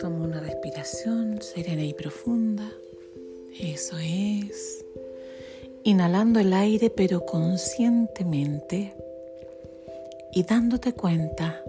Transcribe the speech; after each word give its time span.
Toma 0.00 0.24
una 0.24 0.40
respiración 0.40 1.40
serena 1.42 1.84
y 1.84 1.92
profunda. 1.92 2.72
Eso 3.60 3.96
es. 3.98 4.84
Inhalando 5.84 6.40
el 6.40 6.52
aire 6.52 6.90
pero 6.90 7.24
conscientemente 7.26 8.94
y 10.32 10.42
dándote 10.42 10.92
cuenta 10.92 11.62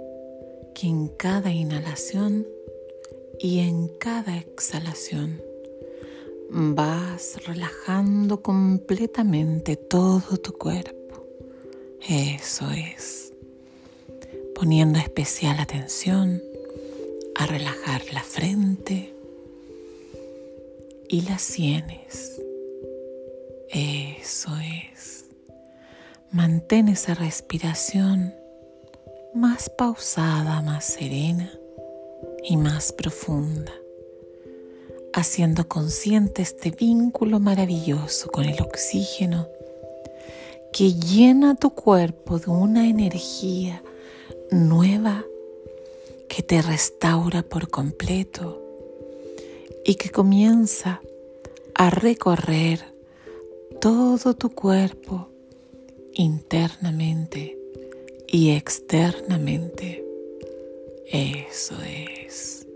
que 0.73 0.87
en 0.87 1.09
cada 1.09 1.51
inhalación 1.51 2.47
y 3.39 3.59
en 3.59 3.89
cada 3.99 4.37
exhalación 4.37 5.41
vas 6.49 7.45
relajando 7.45 8.41
completamente 8.41 9.75
todo 9.75 10.37
tu 10.37 10.53
cuerpo. 10.53 11.25
Eso 12.07 12.69
es. 12.71 13.26
Poniendo 14.59 14.97
especial 14.97 15.59
atención 15.59 16.41
a 17.35 17.45
relajar 17.45 18.01
la 18.11 18.23
frente 18.23 19.13
y 21.07 21.21
las 21.21 21.43
sienes. 21.43 22.41
Eso 23.69 24.49
es. 24.57 25.25
Mantén 26.31 26.87
esa 26.87 27.13
respiración 27.13 28.33
más 29.35 29.69
pausada, 29.69 30.63
más 30.63 30.85
serena 30.85 31.51
y 32.43 32.57
más 32.57 32.91
profunda, 32.93 33.73
haciendo 35.13 35.67
consciente 35.67 36.41
este 36.41 36.71
vínculo 36.71 37.39
maravilloso 37.39 38.31
con 38.31 38.45
el 38.45 38.59
oxígeno 38.59 39.47
que 40.73 40.95
llena 40.95 41.53
tu 41.53 41.69
cuerpo 41.75 42.39
de 42.39 42.49
una 42.49 42.87
energía 42.87 43.83
nueva 44.51 45.25
que 46.29 46.43
te 46.43 46.61
restaura 46.61 47.43
por 47.43 47.69
completo 47.69 48.61
y 49.85 49.95
que 49.95 50.09
comienza 50.09 51.01
a 51.73 51.89
recorrer 51.89 52.83
todo 53.79 54.33
tu 54.35 54.49
cuerpo 54.49 55.29
internamente 56.13 57.57
y 58.27 58.51
externamente. 58.51 60.03
Eso 61.05 61.75
es. 61.83 62.67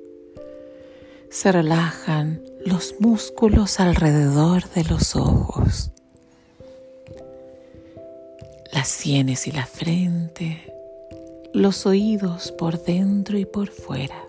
Se 1.29 1.51
relajan 1.51 2.41
los 2.65 2.95
músculos 2.99 3.79
alrededor 3.79 4.69
de 4.69 4.83
los 4.83 5.15
ojos, 5.15 5.91
las 8.71 8.87
sienes 8.87 9.47
y 9.47 9.51
la 9.51 9.65
frente, 9.65 10.73
los 11.53 11.85
oídos 11.85 12.51
por 12.51 12.81
dentro 12.81 13.37
y 13.37 13.45
por 13.45 13.69
fuera. 13.69 14.27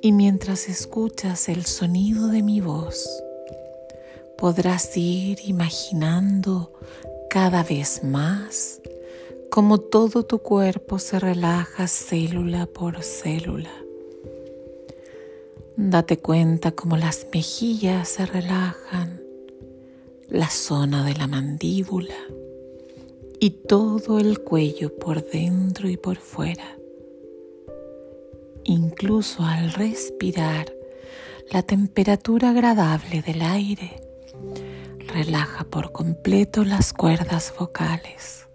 Y 0.00 0.12
mientras 0.12 0.68
escuchas 0.68 1.48
el 1.48 1.64
sonido 1.66 2.28
de 2.28 2.42
mi 2.42 2.60
voz, 2.60 3.08
podrás 4.38 4.96
ir 4.96 5.38
imaginando 5.44 6.72
cada 7.28 7.62
vez 7.62 8.02
más 8.02 8.80
cómo 9.50 9.78
todo 9.78 10.24
tu 10.24 10.38
cuerpo 10.40 10.98
se 10.98 11.18
relaja 11.18 11.86
célula 11.86 12.66
por 12.66 13.02
célula. 13.02 13.70
Date 15.76 16.18
cuenta 16.18 16.72
cómo 16.72 16.96
las 16.96 17.26
mejillas 17.32 18.08
se 18.08 18.26
relajan, 18.26 19.20
la 20.28 20.48
zona 20.48 21.04
de 21.04 21.14
la 21.14 21.26
mandíbula 21.26 22.14
y 23.44 23.50
todo 23.50 24.18
el 24.18 24.38
cuello 24.38 24.96
por 24.98 25.22
dentro 25.22 25.90
y 25.90 25.98
por 25.98 26.16
fuera. 26.16 26.78
Incluso 28.64 29.42
al 29.42 29.70
respirar, 29.74 30.72
la 31.52 31.62
temperatura 31.62 32.48
agradable 32.48 33.20
del 33.20 33.42
aire 33.42 34.00
relaja 35.12 35.64
por 35.64 35.92
completo 35.92 36.64
las 36.64 36.94
cuerdas 36.94 37.52
vocales, 37.58 38.48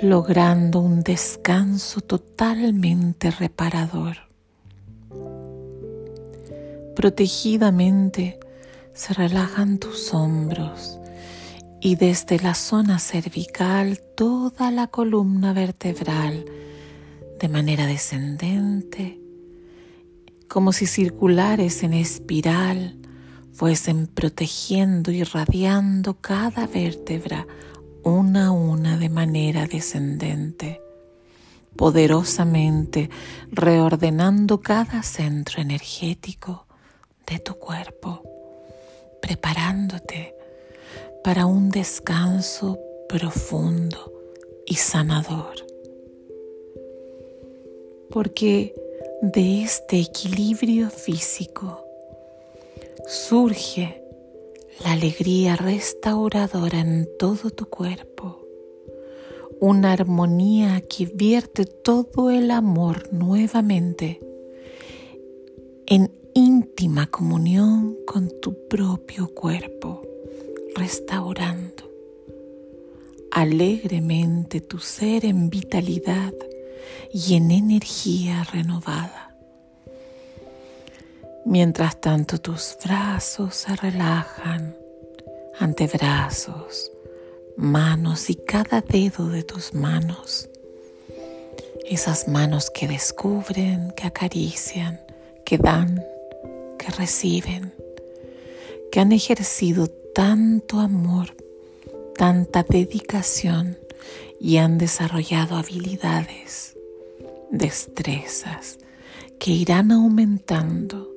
logrando 0.00 0.78
un 0.78 1.02
descanso 1.02 2.00
totalmente 2.00 3.32
reparador. 3.32 4.18
Protegidamente 6.94 8.38
se 8.92 9.14
relajan 9.14 9.78
tus 9.78 10.14
hombros, 10.14 11.00
y 11.84 11.96
desde 11.96 12.38
la 12.38 12.54
zona 12.54 13.00
cervical 13.00 13.98
toda 14.16 14.70
la 14.70 14.86
columna 14.86 15.52
vertebral 15.52 16.44
de 17.40 17.48
manera 17.48 17.86
descendente, 17.86 19.20
como 20.46 20.72
si 20.72 20.86
circulares 20.86 21.82
en 21.82 21.94
espiral 21.94 22.96
fuesen 23.52 24.06
protegiendo 24.06 25.10
y 25.10 25.24
radiando 25.24 26.14
cada 26.20 26.68
vértebra 26.68 27.48
una 28.04 28.46
a 28.46 28.50
una 28.52 28.96
de 28.96 29.08
manera 29.08 29.66
descendente, 29.66 30.80
poderosamente 31.74 33.10
reordenando 33.50 34.60
cada 34.60 35.02
centro 35.02 35.60
energético 35.60 36.64
de 37.26 37.40
tu 37.40 37.54
cuerpo, 37.54 38.22
preparándote 39.20 40.36
para 41.22 41.46
un 41.46 41.70
descanso 41.70 42.78
profundo 43.08 44.12
y 44.66 44.74
sanador. 44.74 45.54
Porque 48.10 48.74
de 49.22 49.62
este 49.62 50.00
equilibrio 50.00 50.90
físico 50.90 51.84
surge 53.06 54.02
la 54.84 54.92
alegría 54.92 55.54
restauradora 55.56 56.80
en 56.80 57.08
todo 57.18 57.50
tu 57.50 57.66
cuerpo, 57.66 58.40
una 59.60 59.92
armonía 59.92 60.80
que 60.80 61.06
vierte 61.06 61.66
todo 61.66 62.30
el 62.30 62.50
amor 62.50 63.12
nuevamente 63.12 64.20
en 65.86 66.10
íntima 66.34 67.06
comunión 67.06 67.96
con 68.06 68.28
tu 68.40 68.66
propio 68.68 69.28
cuerpo 69.32 70.11
restaurando 70.74 71.92
alegremente 73.32 74.60
tu 74.60 74.78
ser 74.78 75.24
en 75.24 75.48
vitalidad 75.48 76.34
y 77.12 77.34
en 77.34 77.50
energía 77.50 78.44
renovada. 78.52 79.34
Mientras 81.46 81.98
tanto 82.00 82.38
tus 82.38 82.76
brazos 82.84 83.54
se 83.56 83.74
relajan, 83.74 84.76
antebrazos, 85.58 86.92
manos 87.56 88.28
y 88.28 88.34
cada 88.34 88.82
dedo 88.82 89.28
de 89.28 89.42
tus 89.42 89.72
manos. 89.72 90.48
Esas 91.88 92.28
manos 92.28 92.70
que 92.70 92.86
descubren, 92.86 93.92
que 93.96 94.06
acarician, 94.06 95.00
que 95.44 95.56
dan, 95.56 96.04
que 96.78 96.90
reciben, 96.90 97.72
que 98.90 99.00
han 99.00 99.12
ejercido 99.12 99.88
tanto 100.14 100.78
amor, 100.78 101.34
tanta 102.16 102.62
dedicación 102.62 103.78
y 104.38 104.58
han 104.58 104.76
desarrollado 104.76 105.56
habilidades, 105.56 106.76
destrezas 107.50 108.78
que 109.38 109.52
irán 109.52 109.90
aumentando. 109.90 111.10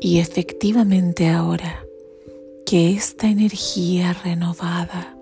Y 0.00 0.18
efectivamente 0.18 1.28
ahora 1.28 1.84
que 2.64 2.92
esta 2.92 3.28
energía 3.28 4.14
renovada, 4.14 5.16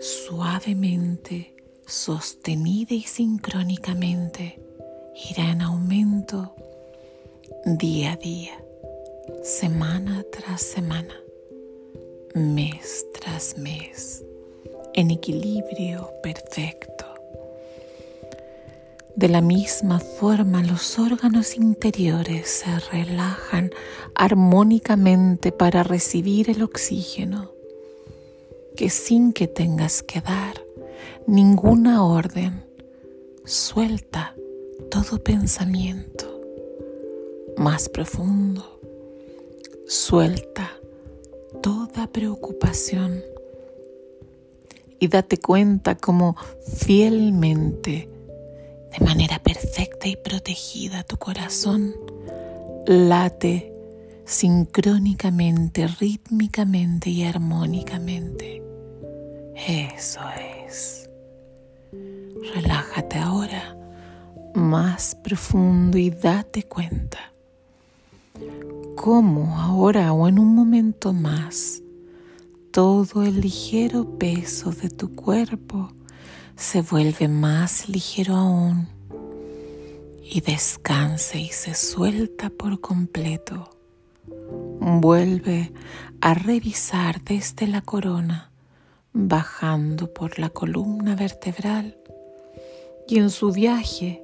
suavemente, 0.00 1.54
sostenida 1.86 2.94
y 2.94 3.02
sincrónicamente, 3.02 4.60
irá 5.30 5.50
en 5.50 5.62
aumento 5.62 6.54
día 7.66 8.12
a 8.12 8.16
día 8.16 8.60
semana 9.42 10.24
tras 10.30 10.62
semana, 10.62 11.14
mes 12.34 13.06
tras 13.12 13.56
mes, 13.58 14.24
en 14.94 15.10
equilibrio 15.10 16.10
perfecto. 16.22 17.06
De 19.16 19.28
la 19.28 19.40
misma 19.40 19.98
forma, 19.98 20.62
los 20.62 20.98
órganos 20.98 21.56
interiores 21.56 22.48
se 22.48 22.78
relajan 22.90 23.70
armónicamente 24.14 25.52
para 25.52 25.82
recibir 25.82 26.48
el 26.50 26.62
oxígeno, 26.62 27.52
que 28.76 28.88
sin 28.88 29.32
que 29.32 29.46
tengas 29.46 30.02
que 30.02 30.20
dar 30.20 30.64
ninguna 31.26 32.04
orden, 32.04 32.64
suelta 33.44 34.34
todo 34.90 35.22
pensamiento 35.22 36.40
más 37.56 37.88
profundo 37.88 38.79
Suelta 39.90 40.70
toda 41.64 42.06
preocupación 42.06 43.24
y 45.00 45.08
date 45.08 45.38
cuenta 45.38 45.96
cómo 45.96 46.36
fielmente, 46.76 48.08
de 48.96 49.04
manera 49.04 49.40
perfecta 49.40 50.06
y 50.06 50.14
protegida, 50.14 51.02
tu 51.02 51.16
corazón 51.16 51.96
late 52.86 53.74
sincrónicamente, 54.26 55.88
rítmicamente 55.88 57.10
y 57.10 57.24
armónicamente. 57.24 58.62
Eso 59.56 60.20
es. 60.70 61.10
Relájate 62.54 63.18
ahora 63.18 63.76
más 64.54 65.16
profundo 65.16 65.98
y 65.98 66.10
date 66.10 66.62
cuenta 66.62 67.32
cómo 68.96 69.58
ahora 69.58 70.12
o 70.12 70.28
en 70.28 70.38
un 70.38 70.54
momento 70.54 71.12
más 71.12 71.82
todo 72.70 73.24
el 73.24 73.40
ligero 73.40 74.18
peso 74.18 74.70
de 74.70 74.90
tu 74.90 75.14
cuerpo 75.14 75.92
se 76.56 76.82
vuelve 76.82 77.26
más 77.26 77.88
ligero 77.88 78.36
aún 78.36 78.88
y 80.22 80.40
descansa 80.40 81.38
y 81.38 81.48
se 81.48 81.74
suelta 81.74 82.50
por 82.50 82.80
completo. 82.80 83.70
Vuelve 84.78 85.72
a 86.20 86.34
revisar 86.34 87.22
desde 87.24 87.66
la 87.66 87.80
corona, 87.82 88.52
bajando 89.12 90.12
por 90.12 90.38
la 90.38 90.50
columna 90.50 91.16
vertebral 91.16 91.96
y 93.08 93.18
en 93.18 93.30
su 93.30 93.50
viaje 93.50 94.22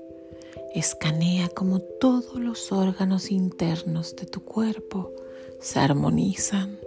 escanea 0.78 1.48
como 1.48 1.80
todos 1.80 2.34
los 2.34 2.70
órganos 2.70 3.30
internos 3.30 4.14
de 4.16 4.26
tu 4.26 4.44
cuerpo 4.44 5.10
se 5.58 5.78
armonizan, 5.78 6.78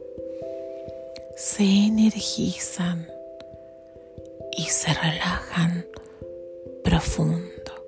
se 1.35 1.63
energizan 1.63 3.07
y 4.55 4.63
se 4.63 4.93
relajan 4.93 5.87
profundo, 6.83 7.85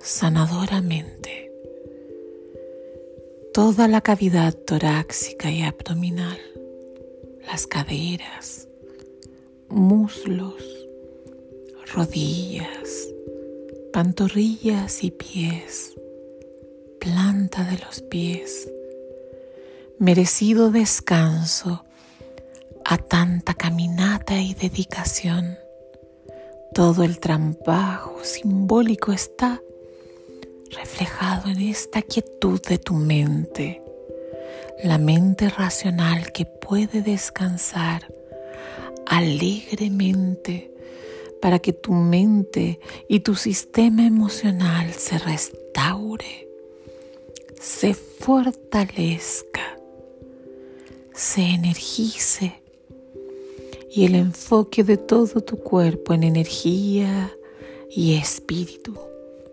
sanadoramente. 0.00 1.52
Toda 3.54 3.86
la 3.86 4.00
cavidad 4.00 4.54
torácica 4.54 5.50
y 5.50 5.62
abdominal, 5.62 6.38
las 7.46 7.66
caderas, 7.66 8.66
muslos, 9.68 10.88
rodillas, 11.94 13.12
pantorrillas 13.92 15.04
y 15.04 15.10
pies, 15.10 15.94
planta 16.98 17.64
de 17.64 17.78
los 17.78 18.00
pies, 18.00 18.70
merecido 19.98 20.70
descanso 20.70 21.84
a 22.86 22.96
tanta 22.96 23.52
caminata 23.52 24.40
y 24.40 24.54
dedicación. 24.54 25.58
Todo 26.74 27.02
el 27.04 27.20
trabajo 27.20 28.16
simbólico 28.22 29.12
está 29.12 29.60
reflejado 30.70 31.50
en 31.50 31.60
esta 31.60 32.00
quietud 32.00 32.62
de 32.62 32.78
tu 32.78 32.94
mente, 32.94 33.82
la 34.82 34.96
mente 34.96 35.50
racional 35.50 36.32
que 36.32 36.46
puede 36.46 37.02
descansar 37.02 38.06
alegremente 39.06 40.71
para 41.42 41.58
que 41.58 41.72
tu 41.72 41.92
mente 41.92 42.78
y 43.08 43.18
tu 43.18 43.34
sistema 43.34 44.06
emocional 44.06 44.92
se 44.92 45.18
restaure, 45.18 46.48
se 47.60 47.94
fortalezca, 47.94 49.76
se 51.12 51.40
energice 51.42 52.62
y 53.90 54.04
el 54.04 54.14
enfoque 54.14 54.84
de 54.84 54.96
todo 54.96 55.40
tu 55.40 55.58
cuerpo 55.58 56.14
en 56.14 56.22
energía 56.22 57.36
y 57.90 58.14
espíritu 58.14 58.96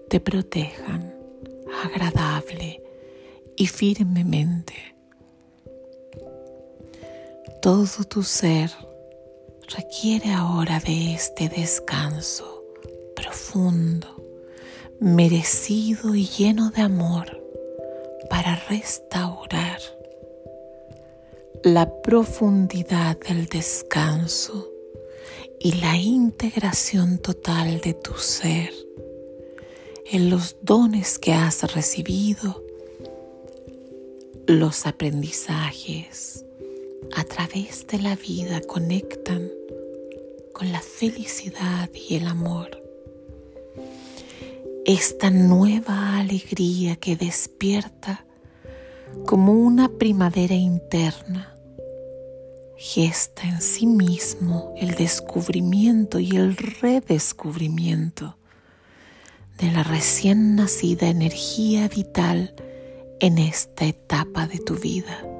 te 0.09 0.19
protejan 0.19 1.11
agradable 1.83 2.83
y 3.57 3.65
firmemente. 3.65 4.75
Todo 7.63 8.03
tu 8.07 8.21
ser 8.21 8.69
requiere 9.75 10.31
ahora 10.31 10.79
de 10.79 11.13
este 11.13 11.47
descanso 11.47 12.63
profundo, 13.15 14.07
merecido 14.99 16.15
y 16.15 16.25
lleno 16.25 16.71
de 16.71 16.81
amor 16.81 17.39
para 18.29 18.55
restaurar 18.67 19.79
la 21.63 22.01
profundidad 22.01 23.17
del 23.19 23.47
descanso 23.47 24.71
y 25.59 25.73
la 25.73 25.97
integración 25.97 27.19
total 27.19 27.81
de 27.81 27.93
tu 27.93 28.15
ser 28.15 28.73
en 30.11 30.29
los 30.29 30.55
dones 30.61 31.19
que 31.19 31.33
has 31.33 31.71
recibido, 31.73 32.63
los 34.47 34.87
aprendizajes 34.87 36.45
a 37.15 37.23
través 37.23 37.85
de 37.87 37.99
la 37.99 38.15
vida 38.15 38.61
conectan 38.61 39.58
con 40.59 40.73
la 40.73 40.81
felicidad 40.81 41.89
y 41.93 42.15
el 42.15 42.27
amor. 42.27 42.83
Esta 44.85 45.29
nueva 45.29 46.17
alegría 46.17 46.97
que 46.97 47.15
despierta 47.15 48.25
como 49.25 49.53
una 49.53 49.87
primavera 49.87 50.55
interna 50.55 51.55
gesta 52.75 53.43
en 53.43 53.61
sí 53.61 53.85
mismo 53.85 54.73
el 54.77 54.95
descubrimiento 54.95 56.19
y 56.19 56.35
el 56.35 56.57
redescubrimiento 56.57 58.35
de 59.59 59.71
la 59.71 59.83
recién 59.83 60.57
nacida 60.57 61.07
energía 61.07 61.87
vital 61.87 62.53
en 63.21 63.37
esta 63.37 63.85
etapa 63.85 64.45
de 64.45 64.59
tu 64.59 64.75
vida. 64.75 65.38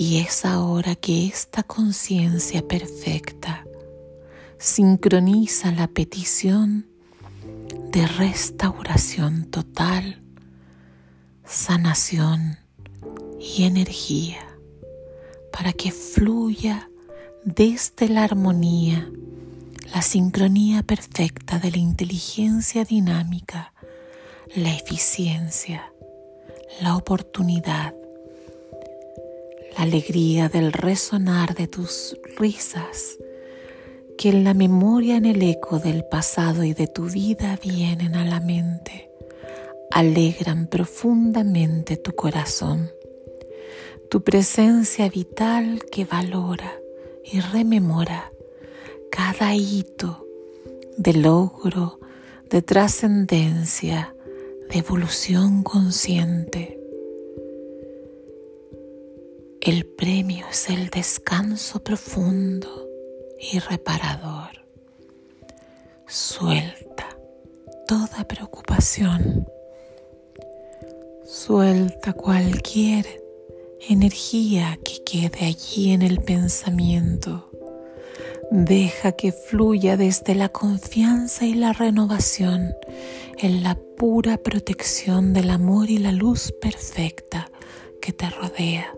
Y 0.00 0.18
es 0.18 0.44
ahora 0.44 0.94
que 0.94 1.26
esta 1.26 1.64
conciencia 1.64 2.62
perfecta 2.62 3.64
sincroniza 4.56 5.72
la 5.72 5.88
petición 5.88 6.86
de 7.90 8.06
restauración 8.06 9.46
total, 9.46 10.22
sanación 11.44 12.58
y 13.40 13.64
energía 13.64 14.38
para 15.52 15.72
que 15.72 15.90
fluya 15.90 16.88
desde 17.42 18.08
la 18.08 18.22
armonía, 18.22 19.10
la 19.92 20.02
sincronía 20.02 20.84
perfecta 20.84 21.58
de 21.58 21.72
la 21.72 21.78
inteligencia 21.78 22.84
dinámica, 22.84 23.72
la 24.54 24.72
eficiencia, 24.72 25.92
la 26.80 26.94
oportunidad, 26.94 27.97
la 29.78 29.84
alegría 29.84 30.48
del 30.48 30.72
resonar 30.72 31.54
de 31.54 31.68
tus 31.68 32.18
risas, 32.36 33.16
que 34.16 34.30
en 34.30 34.42
la 34.42 34.52
memoria, 34.52 35.16
en 35.16 35.24
el 35.24 35.40
eco 35.40 35.78
del 35.78 36.04
pasado 36.04 36.64
y 36.64 36.74
de 36.74 36.88
tu 36.88 37.04
vida 37.04 37.56
vienen 37.62 38.16
a 38.16 38.24
la 38.24 38.40
mente, 38.40 39.08
alegran 39.92 40.66
profundamente 40.66 41.96
tu 41.96 42.12
corazón, 42.12 42.90
tu 44.10 44.24
presencia 44.24 45.08
vital 45.08 45.84
que 45.92 46.04
valora 46.04 46.72
y 47.24 47.38
rememora 47.38 48.32
cada 49.12 49.54
hito 49.54 50.26
de 50.96 51.12
logro, 51.12 52.00
de 52.50 52.62
trascendencia, 52.62 54.12
de 54.70 54.78
evolución 54.80 55.62
consciente 55.62 56.77
el 59.60 59.86
premio 59.86 60.46
es 60.50 60.70
el 60.70 60.88
descanso 60.88 61.82
profundo 61.82 62.88
y 63.40 63.58
reparador. 63.58 64.64
Suelta 66.06 67.08
toda 67.86 68.24
preocupación. 68.26 69.46
Suelta 71.24 72.12
cualquier 72.12 73.06
energía 73.88 74.78
que 74.84 75.02
quede 75.04 75.46
allí 75.46 75.92
en 75.92 76.02
el 76.02 76.20
pensamiento. 76.20 77.50
Deja 78.50 79.12
que 79.12 79.32
fluya 79.32 79.96
desde 79.96 80.34
la 80.34 80.48
confianza 80.48 81.44
y 81.44 81.54
la 81.54 81.72
renovación 81.72 82.74
en 83.36 83.62
la 83.62 83.78
pura 83.96 84.38
protección 84.38 85.34
del 85.34 85.50
amor 85.50 85.90
y 85.90 85.98
la 85.98 86.12
luz 86.12 86.52
perfecta 86.52 87.50
que 88.00 88.12
te 88.12 88.30
rodea 88.30 88.97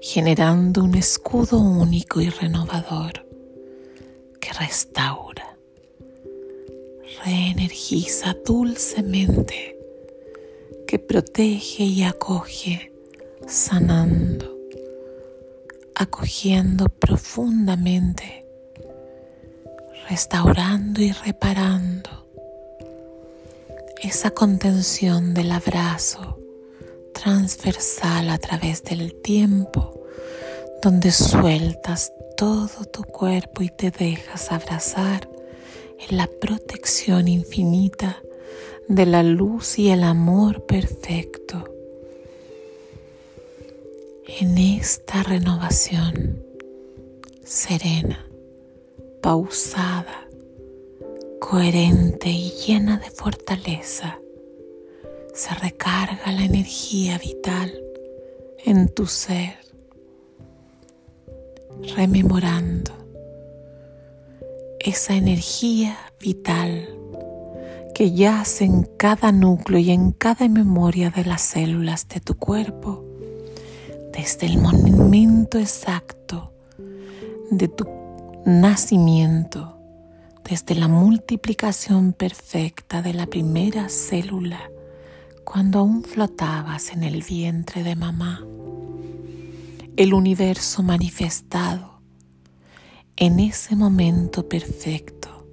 generando 0.00 0.84
un 0.84 0.94
escudo 0.94 1.58
único 1.58 2.20
y 2.20 2.28
renovador 2.28 3.26
que 4.40 4.52
restaura, 4.52 5.56
reenergiza 7.24 8.36
dulcemente, 8.44 9.76
que 10.86 10.98
protege 10.98 11.84
y 11.84 12.02
acoge, 12.04 12.92
sanando, 13.46 14.56
acogiendo 15.94 16.88
profundamente, 16.88 18.46
restaurando 20.08 21.02
y 21.02 21.12
reparando 21.12 22.26
esa 24.02 24.30
contención 24.30 25.34
del 25.34 25.50
abrazo 25.50 26.37
transversal 27.12 28.30
a 28.30 28.38
través 28.38 28.82
del 28.84 29.14
tiempo, 29.14 30.04
donde 30.82 31.10
sueltas 31.10 32.12
todo 32.36 32.84
tu 32.84 33.02
cuerpo 33.02 33.62
y 33.62 33.68
te 33.68 33.90
dejas 33.90 34.52
abrazar 34.52 35.28
en 36.08 36.16
la 36.16 36.28
protección 36.40 37.28
infinita 37.28 38.22
de 38.88 39.06
la 39.06 39.22
luz 39.22 39.78
y 39.78 39.90
el 39.90 40.02
amor 40.04 40.64
perfecto. 40.66 41.64
En 44.40 44.56
esta 44.58 45.22
renovación 45.22 46.44
serena, 47.44 48.26
pausada, 49.22 50.28
coherente 51.40 52.28
y 52.28 52.50
llena 52.50 52.98
de 52.98 53.10
fortaleza, 53.10 54.20
se 55.38 55.54
recarga 55.54 56.32
la 56.32 56.44
energía 56.44 57.16
vital 57.16 57.72
en 58.64 58.88
tu 58.88 59.06
ser, 59.06 59.56
rememorando 61.94 62.90
esa 64.80 65.14
energía 65.14 65.96
vital 66.18 66.88
que 67.94 68.10
yace 68.10 68.64
en 68.64 68.82
cada 68.96 69.30
núcleo 69.30 69.78
y 69.78 69.92
en 69.92 70.10
cada 70.10 70.48
memoria 70.48 71.10
de 71.10 71.24
las 71.24 71.42
células 71.42 72.08
de 72.08 72.18
tu 72.18 72.36
cuerpo, 72.36 73.04
desde 74.12 74.48
el 74.48 74.58
momento 74.58 75.60
exacto 75.60 76.52
de 77.52 77.68
tu 77.68 77.86
nacimiento, 78.44 79.78
desde 80.42 80.74
la 80.74 80.88
multiplicación 80.88 82.12
perfecta 82.12 83.02
de 83.02 83.14
la 83.14 83.26
primera 83.26 83.88
célula, 83.88 84.68
cuando 85.50 85.78
aún 85.78 86.02
flotabas 86.02 86.92
en 86.92 87.02
el 87.02 87.22
vientre 87.22 87.82
de 87.82 87.96
mamá, 87.96 88.46
el 89.96 90.12
universo 90.12 90.82
manifestado 90.82 92.02
en 93.16 93.40
ese 93.40 93.74
momento 93.74 94.46
perfecto. 94.46 95.46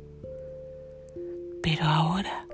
Pero 1.64 1.86
ahora 1.86 2.46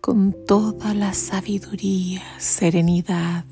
con 0.00 0.34
toda 0.46 0.94
la 0.94 1.12
sabiduría, 1.12 2.22
serenidad, 2.38 3.44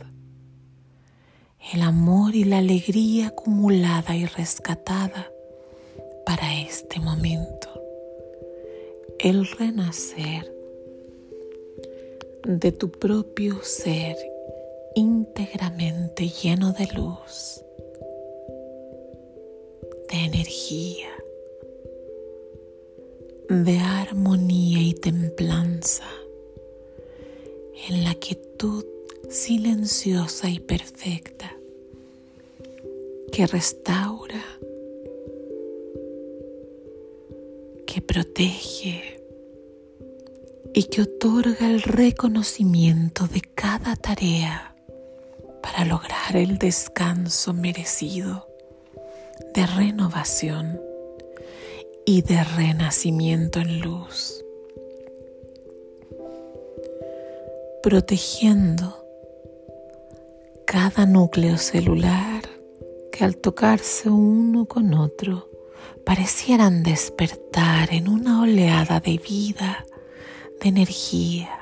el 1.75 1.83
amor 1.83 2.35
y 2.35 2.45
la 2.45 2.59
alegría 2.59 3.26
acumulada 3.26 4.16
y 4.16 4.25
rescatada 4.25 5.31
para 6.25 6.61
este 6.61 6.99
momento, 6.99 7.69
el 9.19 9.47
renacer 9.47 10.62
de 12.44 12.72
tu 12.72 12.90
propio 12.90 13.62
ser 13.62 14.16
íntegramente 14.94 16.28
lleno 16.28 16.72
de 16.72 16.87
luz, 16.94 17.64
de 20.11 20.18
energía, 20.25 21.11
de 23.49 23.78
armonía 23.78 24.82
y 24.82 24.94
templanza, 24.94 26.08
en 27.88 28.04
la 28.04 28.14
quietud 28.14 28.84
silenciosa 29.28 30.49
y 30.49 30.58
perfecta 30.58 31.56
que 33.30 33.46
restaura, 33.46 34.44
que 37.87 38.00
protege 38.02 39.12
y 40.75 40.85
que 40.85 41.02
otorga 41.02 41.67
el 41.67 41.83
reconocimiento 41.83 43.26
de 43.26 43.43
cada 43.55 43.97
tarea 43.97 44.75
para 45.62 45.85
lograr 45.85 46.37
el 46.37 46.59
descanso 46.59 47.52
merecido 47.52 48.49
de 49.55 49.67
renovación 49.67 50.81
y 52.05 52.23
de 52.23 52.43
renacimiento 52.43 53.61
en 53.61 53.81
luz, 53.81 54.45
protegiendo 57.83 59.05
cada 60.67 61.07
núcleo 61.07 61.59
celular 61.59 62.43
que 63.12 63.25
al 63.25 63.37
tocarse 63.37 64.09
uno 64.09 64.64
con 64.64 64.95
otro 64.95 65.50
parecieran 66.05 66.83
despertar 66.83 67.93
en 67.93 68.09
una 68.09 68.43
oleada 68.43 69.00
de 69.00 69.19
vida, 69.19 69.85
de 70.62 70.69
energía, 70.69 71.59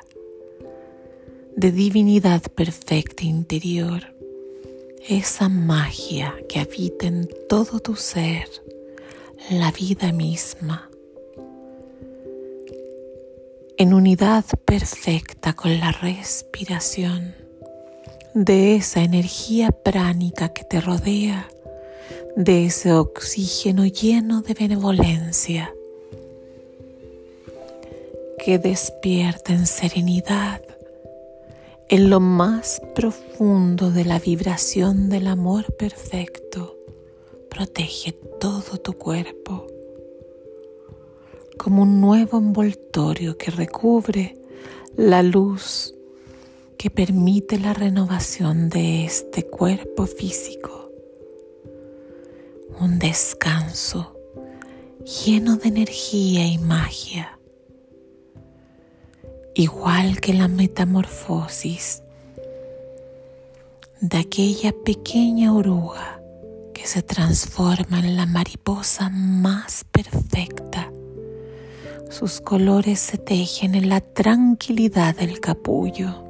de 1.56 1.72
divinidad 1.72 2.42
perfecta 2.42 3.24
interior, 3.24 4.14
esa 5.08 5.48
magia 5.48 6.34
que 6.48 6.60
habita 6.60 7.06
en 7.06 7.26
todo 7.48 7.80
tu 7.80 7.96
ser 7.96 8.46
la 9.48 9.72
vida 9.72 10.12
misma, 10.12 10.90
en 13.78 13.94
unidad 13.94 14.44
perfecta 14.66 15.54
con 15.54 15.80
la 15.80 15.92
respiración 15.92 17.34
de 18.34 18.76
esa 18.76 19.02
energía 19.02 19.70
pránica 19.70 20.50
que 20.50 20.64
te 20.64 20.78
rodea, 20.78 21.48
de 22.36 22.66
ese 22.66 22.92
oxígeno 22.92 23.86
lleno 23.86 24.42
de 24.42 24.52
benevolencia 24.52 25.72
que 28.42 28.58
despierta 28.58 29.52
en 29.52 29.66
serenidad 29.66 30.62
en 31.88 32.08
lo 32.08 32.20
más 32.20 32.80
profundo 32.94 33.90
de 33.90 34.04
la 34.04 34.18
vibración 34.18 35.08
del 35.10 35.26
amor 35.26 35.74
perfecto 35.76 36.76
protege 37.50 38.12
todo 38.40 38.78
tu 38.78 38.94
cuerpo 38.94 39.66
como 41.58 41.82
un 41.82 42.00
nuevo 42.00 42.38
envoltorio 42.38 43.36
que 43.36 43.50
recubre 43.50 44.36
la 44.96 45.22
luz 45.22 45.94
que 46.78 46.88
permite 46.88 47.58
la 47.58 47.74
renovación 47.74 48.70
de 48.70 49.04
este 49.04 49.46
cuerpo 49.46 50.06
físico. 50.06 50.90
Un 52.80 52.98
descanso 52.98 54.16
lleno 55.26 55.56
de 55.56 55.68
energía 55.68 56.46
y 56.46 56.56
magia, 56.56 57.39
igual 59.54 60.20
que 60.20 60.34
la 60.34 60.48
metamorfosis 60.48 62.02
de 64.00 64.18
aquella 64.18 64.72
pequeña 64.84 65.52
oruga 65.52 66.20
que 66.72 66.86
se 66.86 67.02
transforma 67.02 67.98
en 67.98 68.16
la 68.16 68.26
mariposa 68.26 69.10
más 69.10 69.84
perfecta. 69.90 70.90
Sus 72.10 72.40
colores 72.40 72.98
se 72.98 73.18
tejen 73.18 73.74
en 73.74 73.88
la 73.88 74.00
tranquilidad 74.00 75.14
del 75.16 75.40
capullo. 75.40 76.24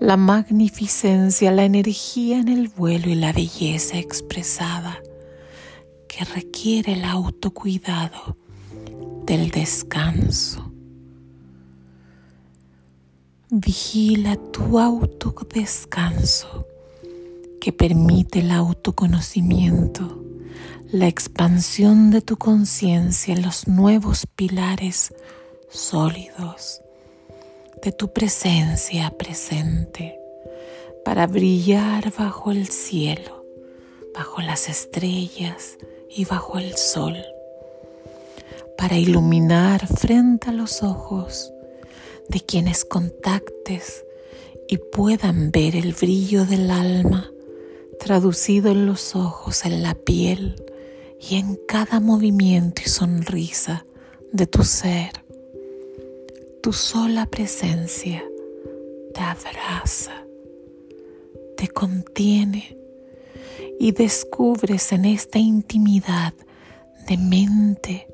La 0.00 0.16
magnificencia, 0.16 1.50
la 1.50 1.64
energía 1.64 2.38
en 2.38 2.48
el 2.48 2.68
vuelo 2.68 3.08
y 3.08 3.16
la 3.16 3.32
belleza 3.32 3.98
expresada 3.98 5.02
que 6.06 6.24
requiere 6.24 6.92
el 6.92 7.04
autocuidado 7.04 8.36
del 9.26 9.50
descanso. 9.50 10.67
Vigila 13.50 14.36
tu 14.52 14.78
autodescanso 14.78 16.66
que 17.62 17.72
permite 17.72 18.40
el 18.40 18.50
autoconocimiento, 18.50 20.22
la 20.92 21.08
expansión 21.08 22.10
de 22.10 22.20
tu 22.20 22.36
conciencia 22.36 23.32
en 23.32 23.40
los 23.40 23.66
nuevos 23.66 24.26
pilares 24.26 25.14
sólidos 25.70 26.82
de 27.82 27.90
tu 27.90 28.12
presencia 28.12 29.14
presente 29.16 30.20
para 31.02 31.26
brillar 31.26 32.12
bajo 32.18 32.50
el 32.50 32.68
cielo, 32.68 33.46
bajo 34.14 34.42
las 34.42 34.68
estrellas 34.68 35.78
y 36.14 36.26
bajo 36.26 36.58
el 36.58 36.76
sol, 36.76 37.16
para 38.76 38.98
iluminar 38.98 39.86
frente 39.86 40.50
a 40.50 40.52
los 40.52 40.82
ojos 40.82 41.54
de 42.28 42.40
quienes 42.40 42.84
contactes 42.84 44.04
y 44.68 44.78
puedan 44.78 45.50
ver 45.50 45.76
el 45.76 45.94
brillo 45.94 46.44
del 46.44 46.70
alma 46.70 47.30
traducido 47.98 48.70
en 48.70 48.86
los 48.86 49.16
ojos, 49.16 49.64
en 49.64 49.82
la 49.82 49.94
piel 49.94 50.62
y 51.20 51.36
en 51.36 51.58
cada 51.66 52.00
movimiento 52.00 52.82
y 52.84 52.88
sonrisa 52.88 53.86
de 54.32 54.46
tu 54.46 54.62
ser. 54.62 55.10
Tu 56.62 56.72
sola 56.72 57.26
presencia 57.26 58.22
te 59.14 59.20
abraza, 59.20 60.24
te 61.56 61.68
contiene 61.68 62.76
y 63.80 63.92
descubres 63.92 64.92
en 64.92 65.06
esta 65.06 65.38
intimidad 65.38 66.34
de 67.08 67.16
mente, 67.16 68.06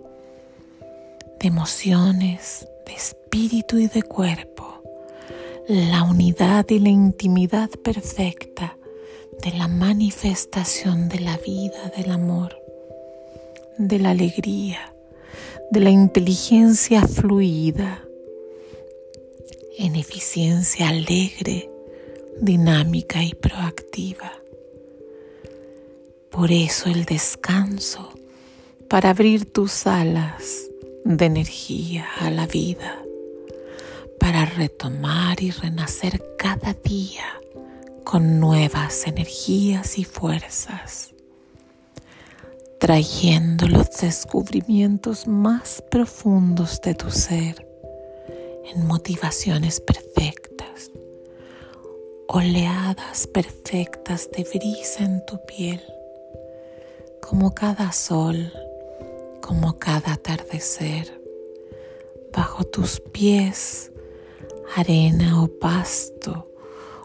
de 1.41 1.49
emociones, 1.49 2.69
de 2.87 2.93
espíritu 2.93 3.24
y 3.37 3.89
de 3.89 4.03
cuerpo, 4.05 4.81
la 5.67 6.05
unidad 6.05 6.67
y 6.69 6.79
la 6.79 6.91
intimidad 6.91 7.69
perfecta 7.69 8.77
de 9.43 9.51
la 9.53 9.67
manifestación 9.67 11.09
de 11.09 11.19
la 11.19 11.37
vida, 11.39 11.93
del 11.97 12.13
amor, 12.13 12.57
de 13.77 13.99
la 13.99 14.11
alegría, 14.11 14.95
de 15.73 15.81
la 15.81 15.91
inteligencia 15.91 17.03
fluida, 17.09 18.05
en 19.79 19.97
eficiencia 19.97 20.91
alegre, 20.91 21.69
dinámica 22.41 23.21
y 23.25 23.35
proactiva. 23.35 24.33
Por 26.31 26.53
eso 26.53 26.89
el 26.89 27.05
descanso, 27.05 28.11
para 28.89 29.11
abrir 29.11 29.45
tus 29.47 29.89
alas 29.89 30.71
de 31.05 31.25
energía 31.25 32.07
a 32.21 32.31
la 32.31 32.47
vida, 32.47 33.04
para 34.19 34.45
retomar 34.45 35.43
y 35.43 35.51
renacer 35.51 36.23
cada 36.39 36.73
día 36.75 37.41
con 38.05 38.39
nuevas 38.39 39.07
energías 39.07 39.99
y 39.99 40.05
fuerzas, 40.05 41.15
trayendo 42.79 43.67
los 43.67 43.91
descubrimientos 44.01 45.27
más 45.27 45.83
profundos 45.91 46.81
de 46.83 46.95
tu 46.95 47.11
ser 47.11 47.67
en 48.75 48.87
motivaciones 48.87 49.81
perfectas, 49.81 50.91
oleadas 52.29 53.27
perfectas 53.27 54.31
de 54.31 54.45
brisa 54.45 55.05
en 55.05 55.25
tu 55.27 55.39
piel, 55.47 55.83
como 57.21 57.55
cada 57.55 57.91
sol, 57.93 58.53
como 59.41 59.79
cada 59.79 60.15
atardecer, 60.15 61.21
bajo 62.33 62.65
tus 62.65 63.01
pies, 63.01 63.91
arena 64.77 65.43
o 65.43 65.49
pasto, 65.49 66.51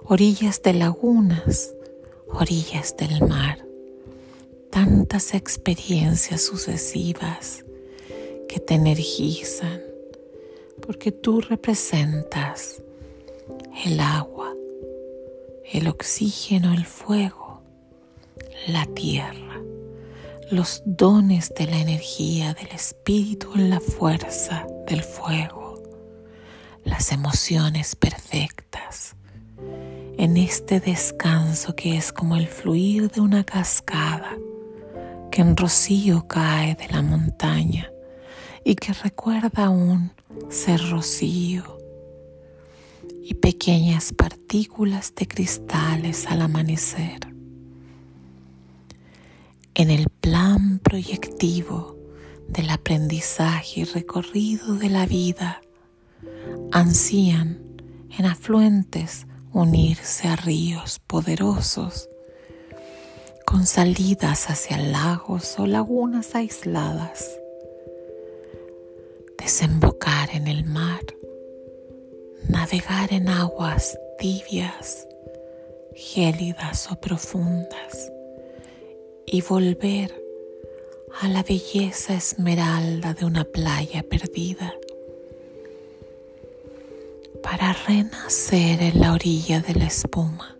orillas 0.05 0.61
de 0.61 0.73
lagunas, 0.73 1.73
orillas 2.27 2.95
del 2.97 3.27
mar, 3.27 3.65
tantas 4.69 5.33
experiencias 5.33 6.41
sucesivas 6.41 7.65
que 8.47 8.59
te 8.59 8.75
energizan, 8.75 9.81
porque 10.85 11.11
tú 11.11 11.41
representas 11.41 12.81
el 13.85 13.99
agua, 13.99 14.53
el 15.71 15.87
oxígeno, 15.87 16.73
el 16.73 16.85
fuego, 16.85 17.61
la 18.67 18.85
tierra, 18.87 19.61
los 20.51 20.81
dones 20.85 21.53
de 21.53 21.67
la 21.67 21.79
energía 21.79 22.53
del 22.53 22.71
espíritu 22.71 23.53
en 23.55 23.69
la 23.69 23.79
fuerza 23.79 24.65
del 24.87 25.03
fuego, 25.03 25.58
las 26.83 27.11
emociones 27.11 27.95
perfectas, 27.95 29.15
en 30.17 30.37
este 30.37 30.79
descanso 30.79 31.75
que 31.75 31.97
es 31.97 32.11
como 32.11 32.35
el 32.35 32.47
fluir 32.47 33.09
de 33.09 33.21
una 33.21 33.43
cascada 33.43 34.37
que 35.31 35.41
en 35.41 35.55
rocío 35.55 36.27
cae 36.27 36.75
de 36.75 36.87
la 36.89 37.01
montaña 37.01 37.91
y 38.63 38.75
que 38.75 38.93
recuerda 38.93 39.65
aún 39.65 40.11
ser 40.49 40.81
rocío 40.89 41.77
y 43.23 43.35
pequeñas 43.35 44.11
partículas 44.11 45.13
de 45.15 45.27
cristales 45.27 46.27
al 46.27 46.41
amanecer. 46.41 47.19
En 49.75 49.91
el 49.91 50.09
plan 50.09 50.79
proyectivo 50.79 51.95
del 52.47 52.69
aprendizaje 52.71 53.81
y 53.81 53.83
recorrido 53.83 54.75
de 54.75 54.89
la 54.89 55.05
vida, 55.05 55.61
ansían 56.71 57.59
en 58.17 58.25
afluentes 58.25 59.25
unirse 59.53 60.27
a 60.27 60.35
ríos 60.35 60.99
poderosos 61.07 62.09
con 63.45 63.65
salidas 63.65 64.49
hacia 64.49 64.77
lagos 64.77 65.57
o 65.59 65.65
lagunas 65.65 66.35
aisladas 66.35 67.39
desembocar 69.39 70.29
en 70.33 70.47
el 70.47 70.65
mar, 70.65 71.01
navegar 72.47 73.11
en 73.11 73.29
aguas 73.29 73.97
tibias, 74.19 75.07
gélidas 75.95 76.91
o 76.91 76.99
profundas 76.99 78.11
y 79.25 79.41
volver 79.41 80.13
a 81.21 81.27
la 81.29 81.41
belleza 81.41 82.13
esmeralda 82.13 83.13
de 83.13 83.25
una 83.25 83.43
playa 83.43 84.03
perdida 84.03 84.75
para 87.43 87.73
renacer 87.73 88.81
en 88.81 88.99
la 88.99 89.13
orilla 89.13 89.61
de 89.61 89.75
la 89.75 89.85
espuma, 89.85 90.57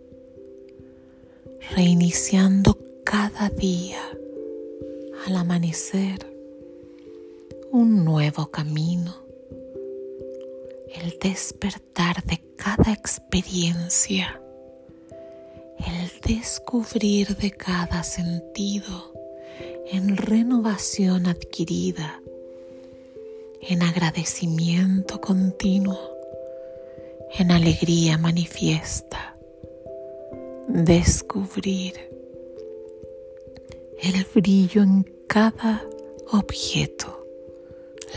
reiniciando 1.74 2.78
cada 3.04 3.48
día 3.48 4.00
al 5.26 5.36
amanecer 5.36 6.26
un 7.70 8.04
nuevo 8.04 8.50
camino, 8.50 9.14
el 10.94 11.18
despertar 11.20 12.24
de 12.24 12.40
cada 12.56 12.92
experiencia, 12.92 14.40
el 15.78 16.20
descubrir 16.20 17.36
de 17.36 17.52
cada 17.52 18.02
sentido 18.02 19.12
en 19.92 20.16
renovación 20.16 21.26
adquirida, 21.26 22.20
en 23.60 23.82
agradecimiento 23.82 25.20
continuo, 25.20 26.19
en 27.38 27.50
alegría 27.50 28.18
manifiesta, 28.18 29.36
descubrir 30.68 31.94
el 34.02 34.26
brillo 34.34 34.82
en 34.82 35.04
cada 35.26 35.84
objeto. 36.32 37.26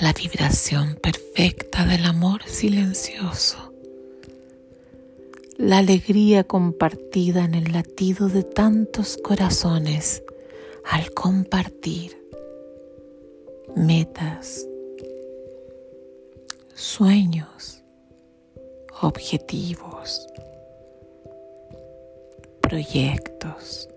La 0.01 0.11
vibración 0.11 0.95
perfecta 0.95 1.85
del 1.85 2.05
amor 2.05 2.41
silencioso, 2.45 3.73
la 5.57 5.77
alegría 5.77 6.43
compartida 6.43 7.45
en 7.45 7.53
el 7.53 7.71
latido 7.73 8.27
de 8.27 8.41
tantos 8.41 9.17
corazones 9.17 10.23
al 10.83 11.13
compartir 11.13 12.17
metas, 13.75 14.67
sueños, 16.73 17.82
objetivos, 19.03 20.27
proyectos. 22.61 23.89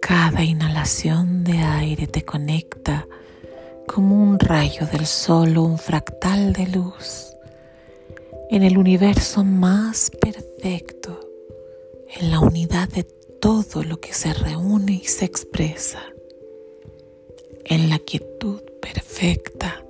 Cada 0.00 0.42
inhalación 0.44 1.44
de 1.44 1.58
aire 1.58 2.06
te 2.06 2.24
conecta 2.24 3.06
como 3.86 4.22
un 4.22 4.38
rayo 4.38 4.86
del 4.86 5.06
sol 5.06 5.56
o 5.56 5.62
un 5.62 5.78
fractal 5.78 6.52
de 6.52 6.66
luz 6.66 7.34
en 8.50 8.62
el 8.62 8.78
universo 8.78 9.44
más 9.44 10.10
perfecto, 10.10 11.20
en 12.18 12.30
la 12.30 12.40
unidad 12.40 12.88
de 12.88 13.04
todo 13.04 13.82
lo 13.82 14.00
que 14.00 14.14
se 14.14 14.32
reúne 14.32 15.00
y 15.02 15.04
se 15.04 15.26
expresa, 15.26 16.02
en 17.64 17.90
la 17.90 17.98
quietud 17.98 18.62
perfecta, 18.80 19.84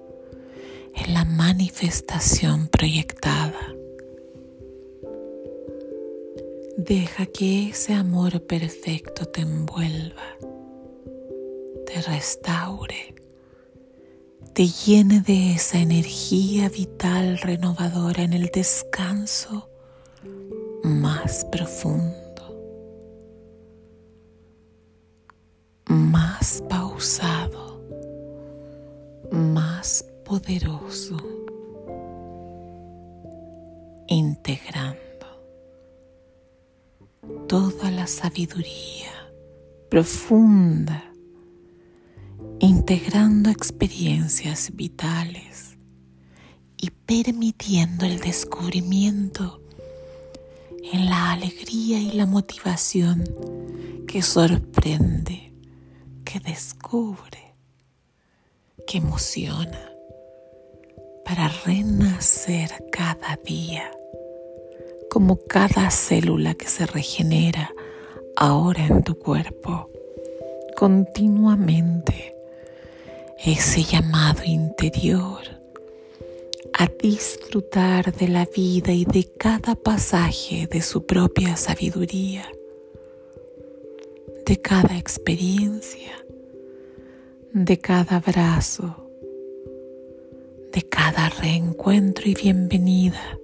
en 1.05 1.15
la 1.15 1.25
manifestación 1.25 2.69
proyectada. 2.69 3.75
Deja 6.77 7.27
que 7.27 7.71
ese 7.71 7.95
amor 7.95 8.43
perfecto 8.43 9.27
te 9.27 9.41
envuelva, 9.43 10.37
te 11.87 12.01
restaure 12.03 13.19
te 14.59 14.67
llene 14.67 15.21
de 15.21 15.53
esa 15.53 15.79
energía 15.79 16.69
vital 16.69 17.39
renovadora 17.39 18.25
en 18.25 18.33
el 18.33 18.47
descanso 18.47 19.69
más 20.83 21.45
profundo, 21.45 22.59
más 25.87 26.61
pausado, 26.69 27.81
más 29.31 30.05
poderoso, 30.29 31.17
integrando 34.07 34.99
toda 37.49 37.91
la 37.91 38.07
sabiduría 38.07 39.11
profunda 39.89 41.09
integrando 42.61 43.51
experiencias 43.51 44.75
vitales 44.75 45.79
y 46.77 46.91
permitiendo 46.91 48.05
el 48.05 48.19
descubrimiento 48.21 49.63
en 50.93 51.07
la 51.07 51.33
alegría 51.33 52.01
y 52.01 52.13
la 52.13 52.27
motivación 52.27 53.25
que 54.07 54.23
sorprende, 54.23 55.53
que 56.25 56.41
descubre, 56.41 57.55
que 58.87 58.99
emociona 58.99 59.88
para 61.29 61.49
renacer 61.67 62.71
cada 62.91 63.39
día, 63.45 63.91
como 65.11 65.37
cada 65.37 65.91
célula 65.91 66.55
que 66.55 66.69
se 66.69 66.87
regenera 66.87 67.71
ahora 68.35 68.87
en 68.87 69.03
tu 69.03 69.19
cuerpo, 69.19 69.91
continuamente, 70.75 72.35
ese 73.45 73.83
llamado 73.83 74.43
interior 74.43 75.43
a 76.73 76.87
disfrutar 76.87 78.11
de 78.15 78.29
la 78.29 78.47
vida 78.47 78.93
y 78.93 79.05
de 79.05 79.31
cada 79.37 79.75
pasaje 79.75 80.67
de 80.67 80.81
su 80.81 81.05
propia 81.05 81.57
sabiduría, 81.57 82.51
de 84.47 84.63
cada 84.63 84.97
experiencia, 84.97 86.25
de 87.53 87.79
cada 87.79 88.17
abrazo, 88.17 89.08
de 90.79 90.89
cada 90.89 91.29
reencuentro 91.29 92.29
y 92.29 92.35
bienvenida 92.35 93.37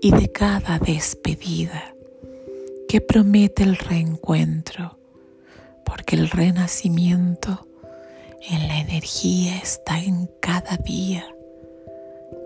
y 0.00 0.12
de 0.12 0.30
cada 0.30 0.78
despedida 0.78 1.92
que 2.88 3.00
promete 3.00 3.64
el 3.64 3.76
reencuentro, 3.76 4.96
porque 5.84 6.14
el 6.14 6.30
renacimiento 6.30 7.66
en 8.48 8.68
la 8.68 8.78
energía 8.78 9.56
está 9.60 9.98
en 9.98 10.30
cada 10.38 10.76
día, 10.76 11.26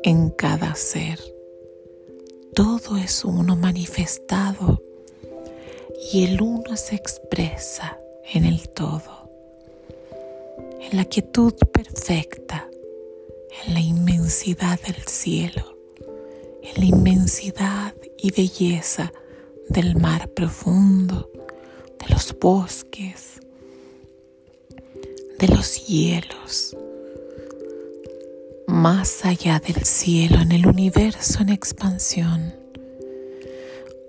en 0.03 0.31
cada 0.31 0.75
ser. 0.75 1.21
Todo 2.55 2.97
es 2.97 3.23
uno 3.23 3.55
manifestado 3.55 4.83
y 6.11 6.25
el 6.25 6.41
uno 6.41 6.75
se 6.79 6.95
expresa 6.95 7.99
en 8.33 8.47
el 8.47 8.71
todo, 8.71 9.31
en 10.81 10.97
la 10.97 11.05
quietud 11.05 11.53
perfecta 11.71 12.71
en 13.65 13.75
la 13.75 13.81
inmensidad 13.81 14.81
del 14.81 15.03
cielo, 15.07 15.77
en 16.63 16.81
la 16.81 16.85
inmensidad 16.87 17.95
y 18.19 18.31
belleza 18.31 19.13
del 19.69 19.97
mar 19.97 20.29
profundo, 20.31 21.31
de 21.99 22.15
los 22.15 22.37
bosques, 22.39 23.41
de 25.39 25.49
los 25.49 25.87
hielos, 25.87 26.77
más 28.67 29.25
allá 29.25 29.61
del 29.61 29.85
cielo, 29.85 30.41
en 30.41 30.53
el 30.53 30.67
universo 30.67 31.43
en 31.43 31.51
expansión, 31.51 32.55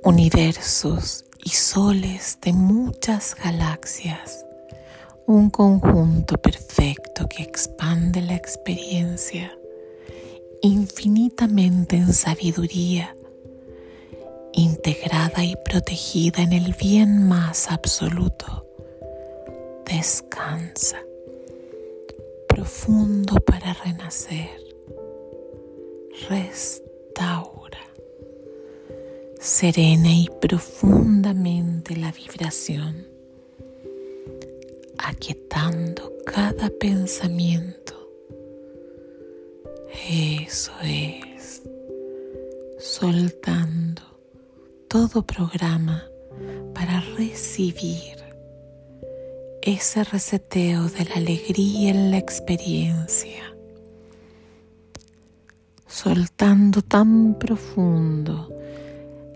universos 0.03 1.25
y 1.43 1.49
soles 1.49 2.37
de 2.41 2.53
muchas 2.53 3.35
galaxias 3.35 4.45
un 5.25 5.49
conjunto 5.49 6.37
perfecto 6.37 7.27
que 7.29 7.43
expande 7.43 8.21
la 8.21 8.35
experiencia 8.35 9.57
infinitamente 10.61 11.95
en 11.95 12.13
sabiduría, 12.13 13.15
integrada 14.53 15.43
y 15.43 15.55
protegida 15.63 16.41
en 16.41 16.53
el 16.53 16.73
bien 16.73 17.27
más 17.27 17.71
absoluto. 17.71 18.65
Descansa, 19.85 20.99
profundo 22.47 23.35
para 23.35 23.73
renacer, 23.73 24.49
restaura, 26.29 27.79
serena 29.39 30.11
y 30.11 30.29
profundamente 30.41 31.95
la 31.95 32.11
vibración 32.11 33.12
aquietando 35.03 36.13
cada 36.25 36.69
pensamiento. 36.69 37.93
Eso 40.09 40.71
es, 40.81 41.61
soltando 42.79 44.01
todo 44.87 45.25
programa 45.25 46.05
para 46.73 47.01
recibir 47.17 48.15
ese 49.61 50.03
reseteo 50.05 50.87
de 50.89 51.05
la 51.05 51.15
alegría 51.15 51.91
en 51.91 52.11
la 52.11 52.17
experiencia, 52.17 53.53
soltando 55.85 56.81
tan 56.81 57.37
profundo 57.37 58.49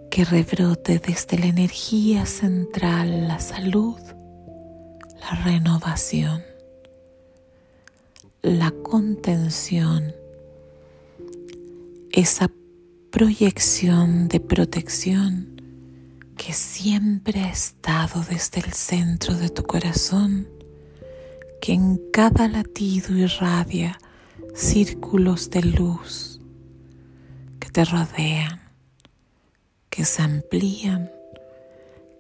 que 0.10 0.24
rebrote 0.24 1.00
desde 1.00 1.38
la 1.38 1.48
energía 1.48 2.26
central 2.26 3.28
la 3.28 3.40
salud 3.40 3.98
la 5.30 5.44
renovación, 5.44 6.42
la 8.42 8.72
contención, 8.72 10.14
esa 12.12 12.50
proyección 13.12 14.30
de 14.30 14.40
protección 14.40 15.62
que 16.38 16.54
siempre 16.54 17.42
ha 17.42 17.50
estado 17.50 18.24
desde 18.30 18.62
el 18.62 18.72
centro 18.72 19.36
de 19.36 19.50
tu 19.50 19.64
corazón, 19.64 20.48
que 21.62 21.74
en 21.74 22.00
cada 22.14 22.48
latido 22.48 23.14
irradia 23.14 23.98
círculos 24.56 25.50
de 25.50 25.64
luz 25.64 26.40
que 27.60 27.70
te 27.70 27.84
rodean, 27.84 28.62
que 29.90 30.06
se 30.06 30.22
amplían, 30.22 31.12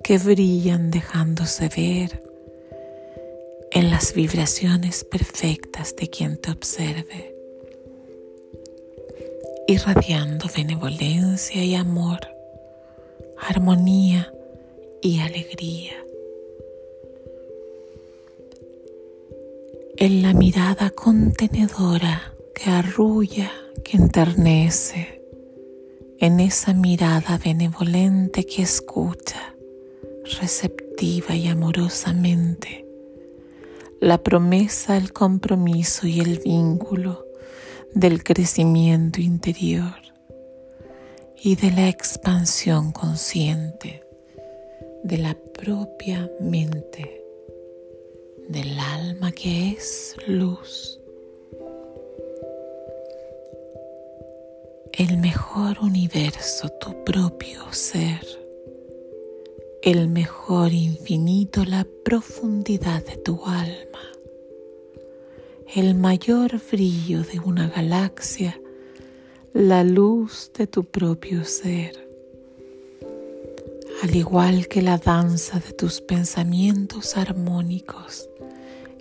que 0.04 0.18
brillan 0.18 0.92
dejándose 0.92 1.70
ver 1.70 2.27
en 3.72 3.90
las 3.90 4.14
vibraciones 4.14 5.04
perfectas 5.04 5.96
de 5.96 6.10
quien 6.10 6.38
te 6.38 6.52
observe, 6.52 7.36
irradiando 9.68 10.48
benevolencia 10.56 11.64
y 11.64 11.76
amor, 11.76 12.20
armonía 13.38 14.34
y 15.02 15.20
alegría. 15.20 15.94
En 19.98 20.22
la 20.22 20.34
mirada 20.34 20.90
contenedora 20.92 22.34
que 22.54 22.70
arrulla, 22.70 23.52
que 23.84 23.98
enternece, 23.98 25.22
en 26.20 26.40
esa 26.40 26.74
mirada 26.74 27.38
benevolente 27.38 28.46
que 28.46 28.64
escucha, 28.64 29.56
receptiva 30.40 31.36
y 31.36 31.48
amorosamente, 31.48 32.87
la 34.00 34.20
promesa, 34.20 34.98
el 34.98 35.12
compromiso 35.12 36.08
y 36.08 36.20
el 36.20 36.40
vínculo 36.40 37.26
del 37.94 38.24
crecimiento 38.24 39.22
interior 39.22 39.96
y 41.36 41.56
de 41.56 41.72
la 41.72 41.88
expansión 41.90 42.92
consciente 42.92 44.04
de 45.04 45.18
la 45.18 45.36
propia 45.54 46.30
mente, 46.40 47.24
del 48.50 48.78
alma 48.80 49.32
que 49.32 49.70
es 49.70 50.16
luz. 50.28 51.00
El 54.94 55.18
mejor 55.18 55.80
universo, 55.80 56.70
tu 56.80 57.04
propio 57.04 57.72
ser 57.72 58.47
el 59.84 60.08
mejor 60.08 60.74
infinito, 60.74 61.64
la 61.64 61.86
profundidad 62.04 63.06
de 63.06 63.18
tu 63.18 63.46
alma, 63.46 64.02
el 65.76 65.94
mayor 65.94 66.60
brillo 66.72 67.22
de 67.22 67.40
una 67.40 67.70
galaxia, 67.70 68.60
la 69.54 69.84
luz 69.84 70.52
de 70.58 70.66
tu 70.66 70.84
propio 70.84 71.46
ser, 71.46 72.08
al 74.02 74.16
igual 74.16 74.68
que 74.68 74.82
la 74.82 74.98
danza 74.98 75.60
de 75.60 75.74
tus 75.74 76.02
pensamientos 76.02 77.16
armónicos 77.16 78.30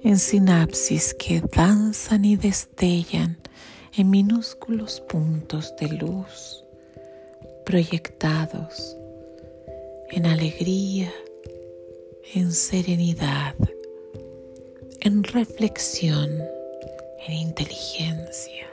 en 0.03 0.19
sinapsis 0.19 1.15
que 1.15 1.41
danzan 1.41 2.25
y 2.25 2.37
destellan 2.37 3.39
en 3.97 4.11
minúsculos 4.11 5.01
puntos 5.01 5.75
de 5.81 5.89
luz 5.89 6.65
proyectados 7.65 8.97
en 10.11 10.27
alegría, 10.27 11.13
en 12.35 12.53
serenidad, 12.53 13.55
en 15.01 15.25
reflexión, 15.25 16.31
en 17.27 17.35
inteligencia, 17.35 18.67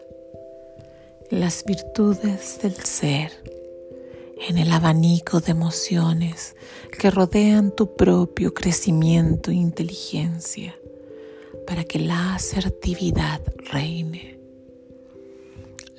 en 1.31 1.39
las 1.39 1.63
virtudes 1.65 2.59
del 2.61 2.75
ser, 2.75 3.31
en 4.47 4.57
el 4.57 4.71
abanico 4.71 5.39
de 5.39 5.51
emociones 5.51 6.55
que 6.99 7.09
rodean 7.09 7.71
tu 7.75 7.95
propio 7.95 8.53
crecimiento 8.53 9.51
e 9.51 9.55
inteligencia 9.55 10.75
para 11.65 11.83
que 11.83 11.99
la 11.99 12.35
asertividad 12.35 13.41
reine, 13.71 14.37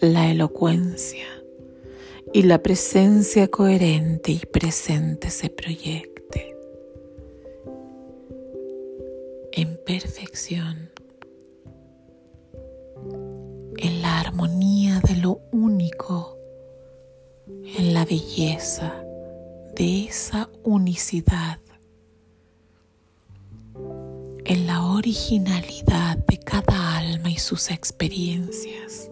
la 0.01 0.31
elocuencia, 0.31 1.27
y 2.35 2.43
la 2.43 2.61
presencia 2.65 3.47
coherente 3.47 4.33
y 4.33 4.41
presente 4.41 5.31
se 5.31 5.51
proyecte 5.51 6.57
en 9.53 9.79
perfección, 9.87 10.91
en 13.77 14.03
la 14.03 14.19
armonía 14.19 14.99
de 14.99 15.15
lo 15.15 15.43
único, 15.53 16.37
en 17.47 17.95
la 17.95 18.05
belleza 18.05 18.93
de 19.77 20.07
esa 20.07 20.51
unicidad, 20.65 21.61
en 24.45 24.67
la 24.67 24.87
originalidad 24.87 26.19
de 26.19 26.39
cada 26.41 26.97
alma 26.97 27.31
y 27.31 27.37
sus 27.37 27.71
experiencias, 27.71 29.09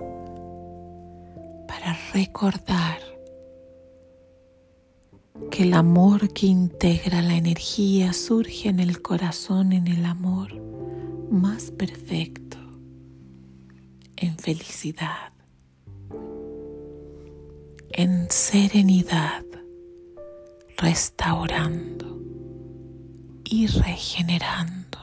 para 1.69 1.97
recordar 2.13 3.12
que 5.51 5.65
el 5.65 5.75
amor 5.75 6.33
que 6.33 6.47
integra 6.47 7.23
la 7.23 7.35
energía 7.35 8.13
surge 8.13 8.69
en 8.69 8.81
el 8.81 9.03
corazón, 9.03 9.73
en 9.73 9.87
el 9.87 10.05
amor 10.05 10.55
más 11.31 11.71
perfecto, 11.71 12.59
en 14.17 14.37
felicidad, 14.39 15.33
en 17.91 18.31
serenidad, 18.31 19.45
restaurando 20.79 22.21
y 23.45 23.67
regenerando 23.67 24.99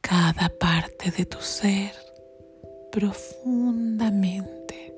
cada 0.00 0.48
parte 0.48 1.10
de 1.10 1.26
tu 1.26 1.40
ser 1.40 1.92
profundamente. 2.92 4.94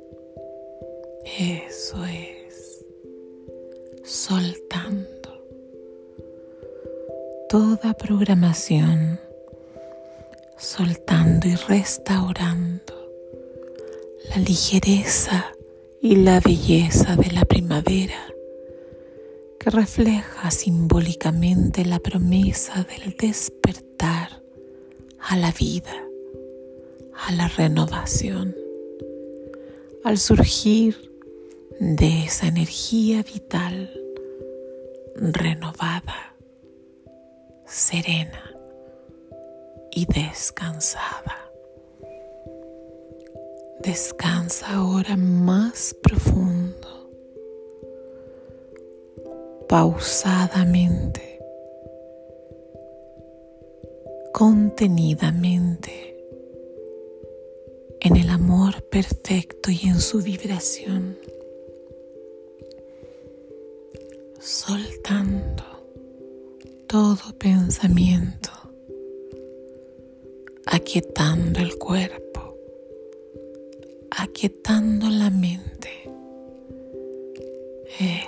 Eso 1.24 2.04
es 2.04 2.37
soltando 4.08 5.44
toda 7.50 7.92
programación, 7.92 9.20
soltando 10.56 11.46
y 11.46 11.54
restaurando 11.56 12.94
la 14.30 14.38
ligereza 14.38 15.52
y 16.00 16.16
la 16.16 16.40
belleza 16.40 17.16
de 17.16 17.32
la 17.32 17.44
primavera 17.44 18.32
que 19.60 19.68
refleja 19.68 20.50
simbólicamente 20.52 21.84
la 21.84 21.98
promesa 21.98 22.84
del 22.84 23.14
despertar 23.14 24.42
a 25.18 25.36
la 25.36 25.52
vida, 25.52 26.02
a 27.26 27.32
la 27.32 27.48
renovación, 27.48 28.56
al 30.02 30.16
surgir 30.16 31.07
de 31.80 32.24
esa 32.24 32.48
energía 32.48 33.22
vital 33.22 33.88
renovada, 35.14 36.34
serena 37.66 38.52
y 39.92 40.06
descansada. 40.06 41.52
Descansa 43.80 44.74
ahora 44.74 45.16
más 45.16 45.94
profundo, 46.02 47.10
pausadamente, 49.68 51.38
contenidamente, 54.32 56.16
en 58.00 58.16
el 58.16 58.30
amor 58.30 58.82
perfecto 58.88 59.70
y 59.70 59.88
en 59.88 60.00
su 60.00 60.20
vibración. 60.22 61.16
Soltando 64.48 65.62
todo 66.86 67.36
pensamiento, 67.38 68.50
aquietando 70.64 71.60
el 71.60 71.76
cuerpo, 71.76 72.56
aquietando 74.10 75.10
la 75.10 75.28
mente. 75.28 75.90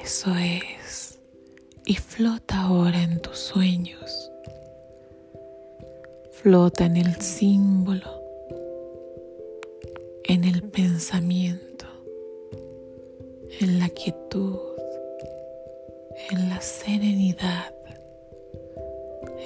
Eso 0.03 0.35
es. 0.37 1.19
Y 1.87 1.95
flota 1.95 2.65
ahora 2.65 3.03
en 3.03 3.23
tus 3.23 3.39
sueños. 3.39 4.31
Flota 6.33 6.85
en 6.85 6.99
el 6.99 7.17
símbolo, 7.17 8.23
en 10.25 10.45
el 10.45 10.65
pensamiento, 10.65 11.87
en 13.59 13.79
la 13.79 13.89
quietud 13.89 14.70
en 16.31 16.49
la 16.49 16.61
serenidad. 16.61 17.75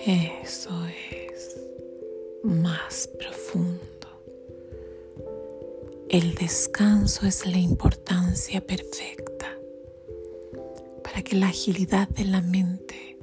Eso 0.06 0.70
es 0.86 1.58
más 2.42 3.08
profundo. 3.18 3.80
El 6.10 6.34
descanso 6.34 7.26
es 7.26 7.46
la 7.46 7.58
importancia 7.58 8.60
perfecta 8.60 9.58
para 11.02 11.22
que 11.22 11.36
la 11.36 11.48
agilidad 11.48 12.08
de 12.08 12.24
la 12.26 12.42
mente 12.42 13.18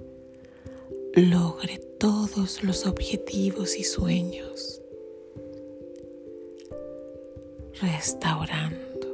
logre 1.14 1.78
todos 2.00 2.64
los 2.64 2.88
objetivos 2.88 3.78
y 3.78 3.84
sueños, 3.84 4.82
restaurando 7.80 9.08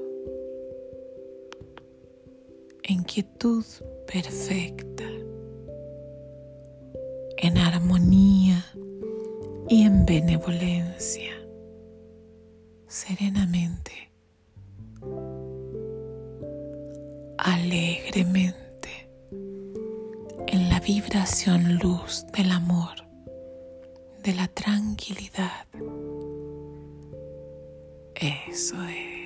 en 2.84 3.04
quietud 3.04 3.66
perfecta, 4.12 5.04
en 7.38 7.58
armonía 7.58 8.66
y 9.70 9.84
en 9.84 10.06
benevolencia, 10.06 11.34
serenamente, 12.88 14.12
alegremente, 17.38 19.10
en 20.48 20.70
la 20.70 20.80
vibración 20.80 21.78
luz 21.78 22.26
del 22.36 22.52
amor, 22.52 22.96
de 24.24 24.34
la 24.34 24.48
tranquilidad. 24.48 25.68
Eso 28.16 28.82
es. 28.84 29.17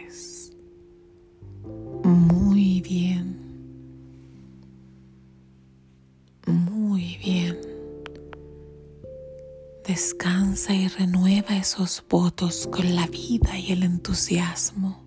Votos 12.07 12.67
con 12.67 12.95
la 12.95 13.07
vida 13.07 13.57
y 13.57 13.71
el 13.71 13.81
entusiasmo, 13.81 15.03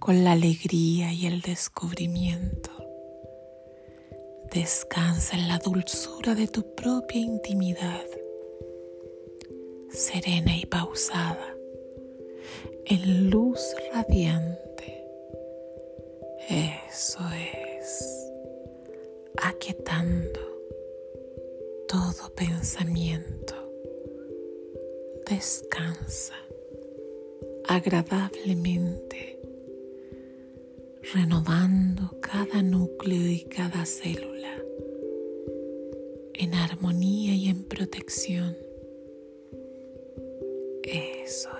con 0.00 0.24
la 0.24 0.32
alegría 0.32 1.12
y 1.12 1.26
el 1.26 1.42
descubrimiento. 1.42 2.70
Descansa 4.52 5.36
en 5.36 5.46
la 5.46 5.58
dulzura 5.58 6.34
de 6.34 6.48
tu 6.48 6.74
propia 6.74 7.20
intimidad, 7.20 8.04
serena 9.90 10.56
y 10.56 10.66
pausada, 10.66 11.54
en 12.86 13.30
luz 13.30 13.60
radiante. 13.94 15.04
Eso 16.48 17.20
es, 17.78 18.32
aquietando 19.40 20.40
todo 21.86 22.34
pensamiento 22.34 23.59
descansa 25.30 26.34
agradablemente, 27.68 29.38
renovando 31.14 32.18
cada 32.20 32.62
núcleo 32.62 33.28
y 33.30 33.44
cada 33.44 33.86
célula 33.86 34.60
en 36.34 36.54
armonía 36.54 37.32
y 37.36 37.48
en 37.48 37.62
protección. 37.62 38.56
Eso 40.82 41.50